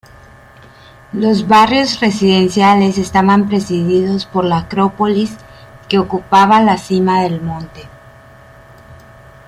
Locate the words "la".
4.45-4.57, 6.63-6.79